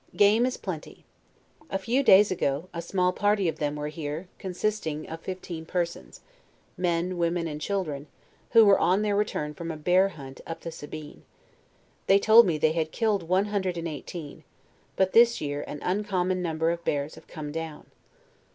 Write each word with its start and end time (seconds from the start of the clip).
Game 0.15 0.47
is 0.47 0.57
plenty. 0.57 1.05
A 1.69 1.77
few 1.77 2.01
days 2.01 2.31
ago, 2.31 2.69
a 2.73 2.81
small 2.81 3.13
party 3.13 3.47
of 3.47 3.59
them 3.59 3.75
were 3.75 3.89
hare, 3.89 4.27
consisting 4.39 5.07
of 5.07 5.21
fifteen 5.21 5.63
persons, 5.63 6.21
men, 6.75 7.19
women, 7.19 7.45
and 7.47 7.61
children, 7.61 8.07
who 8.49 8.65
were 8.65 8.79
on 8.79 9.03
their 9.03 9.15
return 9.15 9.53
from 9.53 9.69
a 9.69 9.77
bear 9.77 10.09
hunt 10.09 10.41
up 10.47 10.61
the 10.61 10.71
Sahine. 10.71 11.21
They 12.07 12.17
told 12.17 12.47
nie 12.47 12.57
they 12.57 12.71
had 12.71 12.91
killed 12.91 13.29
one 13.29 13.45
hundred 13.53 13.77
and 13.77 13.87
eighteen; 13.87 14.43
but 14.95 15.13
this 15.13 15.39
year 15.39 15.63
an 15.67 15.77
uncommon 15.83 16.41
number 16.41 16.71
of 16.71 16.83
bears 16.83 17.13
have 17.13 17.27
come 17.27 17.51
down. 17.51 17.85